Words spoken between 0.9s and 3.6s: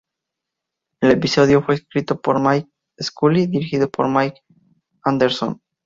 El episodio fue escrito por Mike Scully y